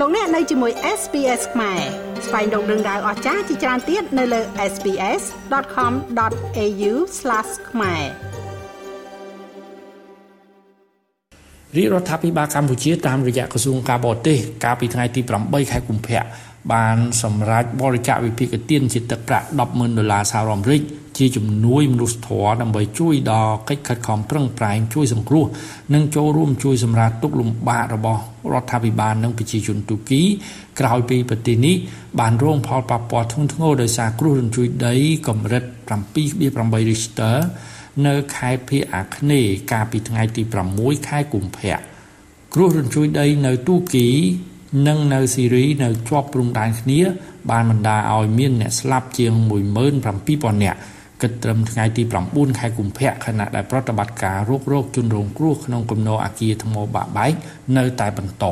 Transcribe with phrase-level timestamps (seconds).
[0.00, 1.80] លោកអ្នកនៅជាមួយ SPS ខ្មែរ
[2.26, 4.40] ស្វែងរកដឹងដៅអស្ចារ្យជាច្រើនទៀតនៅលើ
[4.72, 6.92] SPS.com.au/
[7.70, 8.02] ខ្មែរ
[11.76, 16.20] រាជរដ្ឋាភិបាលកម្ពុជាតាមរយៈក្រសួងការបរទេសកាលពីថ្ងៃទី8ខែកុម្ភៈ
[16.72, 20.82] បានសម្រេចបរិច្ចាគវិភាគទានជាទឹកប្រាក់100000ដុល្លារសហរដ្ឋអាមេរិក
[21.18, 25.44] ជាជំនួយមនុស្សធម៌ដើម្បីជួយដល់កិច្ចខិតខំប្រឹងប្រែងជួយសង្គ្រោះ
[25.94, 28.20] និងចូលរួមជួយសម្រាលទុក្ខលំបាករបស់
[28.52, 30.22] រដ្ឋាភិបាលនិងប្រជាជនទូគី
[30.80, 31.76] ក្រោយពីប្រទេសនេះ
[32.20, 34.94] បានរងផលប៉ះពាល់ធ្ងន់ធ្ងរដោយសារគ្រោះរញ្ជួយដី
[35.28, 35.64] កម្រិត
[36.26, 37.36] 7.8 Richter
[38.06, 40.42] នៅខេត្តភៀកអាគ្នេយ៍កាលពីថ្ងៃទី
[40.74, 41.78] 6ខែកុម្ភៈ
[42.54, 44.08] គ្រោះរញ្ជួយដីនៅទូគី
[44.86, 47.00] និងនៅស៊ីរីនៅជាប់ព្រំដែនគ្នា
[47.50, 49.32] បានបណ្ដាលឲ្យមានអ្នកស្លាប់ជាង
[49.98, 50.78] 17000នាក់
[51.22, 57.32] គិតត្រឹមថ្ងៃទី9ខែកុម្ភៈខណៈដែលប្រតិបត្តិការរករោគជនរងគ្រោះក្នុងគំនរអាគារថ្មបាក់បែក
[57.76, 58.46] នៅតែបន្ត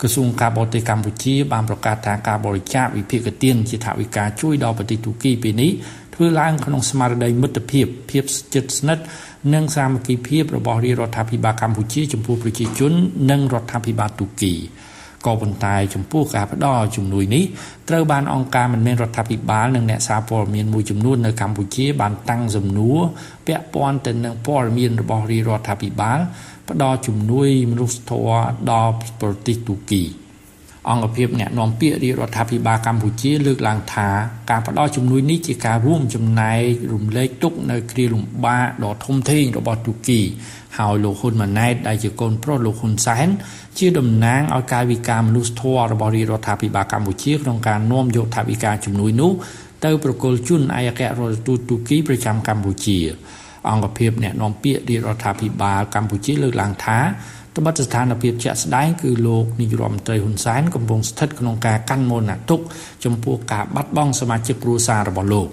[0.00, 5.70] ក្រសួងការបរទេសកម្ពុជាបានប្រកាសថាការបរិច្ចាគវិភាគទានជាថវិកាជួយដល់ប្រទេសទូគីពេលនេះ
[6.14, 9.04] ធ្វើឡើងក្នុងស្មារតីមិត្តភាពភាពជិតស្និទ្ធ
[9.54, 12.92] និងសាមគ្គីភាពរបស់រាជរដ្ឋាភិបាលកម្ពុជាចំពោះប្រជាជន
[13.30, 14.54] និងរដ្ឋាភិបាលទូគី
[15.26, 17.44] ក៏ប៉ុន្តែចំពោះការផ្ដល់ជំនួយនេះ
[17.88, 22.98] ត្រូវបានអង្គការមិនមែនរដ្ឋាភិបាលនិងអ្នកសារព័ត៌មានមួយចំនួននៅកម្ពុជាបានតាំងសំណួរ
[23.46, 26.18] ពាក់ព័ន្ធទៅនឹងព័ត៌មានរបស់រាជរដ្ឋាភិបាល
[26.68, 30.02] ផ្ដល់ជំនួយមនុស្សធម៌ដល់ប្រទេសទូគី
[30.90, 34.08] អង្គភាពអ្នកនាំពាក្យរាជរដ្ឋាភិបាលកម្ពុជាលើកឡើងថា
[34.50, 36.60] ការផ្ដល់ជំនួយនេះជាការរួមចំណែក
[36.92, 40.20] រំលែកទុកនៅគ្រាលំបាកដ៏ធំធេងរបស់ទូគី
[40.78, 43.28] ហើយលោកហ៊ុនម៉ាណែតដែលជាកូនប្រុសលោកហ៊ុនសែន
[43.78, 49.32] ជាតំណាងឲ្យកាយវិការមនុស្សធម៌របស់រាជរដ្ឋាភិបាលកម្ពុជាក្នុងការនាំយកថវិកាជំនួយនោះ
[49.84, 52.98] ទៅប្រគល់ជូនឯកអគ្គរដ្ឋទូតទូគីប្រចាំកម្ពុជា
[53.70, 56.98] អង្គភាពអ្នកនាំពាក្យរាជរដ្ឋាភិបាលកម្ពុជាលើកឡើងថា
[57.56, 62.64] ត្បិតស្ថានភាពជាក់ស្ដែងគឺលោកនាយរដ្ឋមន្ត្រីហ៊ុនសែនកំពុងស្ថិតក្នុងការកាន់មរណទុក្ខ
[63.04, 65.48] ចំពោះការបាត់បង់សមាជិកគ្រួសាររបស់លោក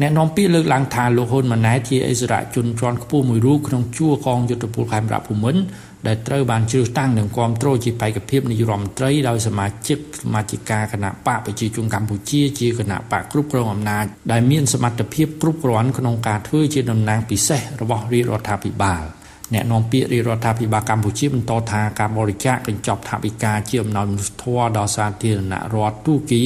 [0.00, 5.62] អ្នកនាំពាក្យលើកឡើងថាលោកហ៊ុនម៉ាណែតជាអិសរាជជនជាន់ខ្ពស់មួយរូបក្នុងជួរកងយុទ្ធពលខេមរៈភូមិន្ទ
[6.06, 19.04] ដែលត្រូវបានជ្រើសតាំងនិងគ្រប់គ្រងជាបេក្ខភាពនាយរដ្ឋមន្ត្រីដោយសមាជិកសមាជិកាគណៈបកប្រជាជនកម្ពុជាជាគណៈបកគ្រប់គ្រងអំណាចដែលមានសមត្ថភាពគ្រប់គ្រាន់ក្នុងការធ្វើជាតំណាងពិសេសរបស់រាជរដ្ឋាភិបាល។
[19.54, 26.44] អ្នកនាំពាក្យរាជរដ្ឋាភិបាលកម្ពុជាបន្តថាការបរិច្ចាគកញ្ចប់ថវិកាជាអំណោយមនុស្សធម៌ដល់សាធារណរដ្ឋទូគី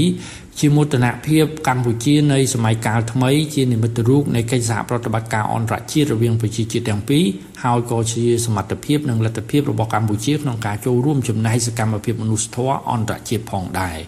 [0.58, 7.24] ជាមោទនភាពកម្ពុជានៃសម័យកាលថ្មីជានិមិត្តរូបនៃកិច្ចសហប្រតិបត្តិការអន្តរជាតិរវាងប្រជាជាតិទាំងពីរ
[7.64, 13.98] ហើយក៏ជាសមត្ថភាពនិងលទ្ធភាពរបស់កម្ពុជាក្នុងការចូលរួមចំណែកសកម្មភាពមនុស្សធម៌អន្តរជាតិផងដែរ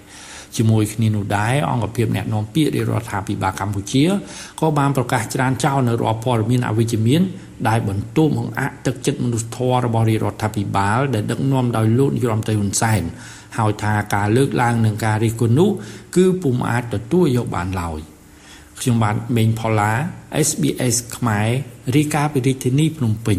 [0.56, 4.04] ជាមួយគ្នានោះដែរអង្គភាពអ្នកនាំពាក្យរាជរដ្ឋាភិបាលកម្ពុជា
[4.60, 7.22] ក៏បានប្រកាសច្រានចោលនៅរាល់ព័ត៌មានអវិជ្ជមាន
[7.68, 13.02] ដែលបន្ទោបង្អាក់ទឹកចិត្តមនុស្សធម៌របស់រាជរដ្ឋាភិបាលដែលដឹកនាំដោយលោកនាយរដ្ឋមន្ត្រីហ៊ុនសែន
[13.58, 15.70] ហើយថាការលើកឡើងនឹងការរិះគន់នោះ
[16.16, 18.00] គឺពុំអាចទទួលយកបានឡើយ
[18.80, 19.92] ខ្ញុំបាទមេងផល្លា
[20.48, 21.48] SBS ខ្មែរ
[21.94, 23.38] រីកាពីរាជធានីភ្នំពេញ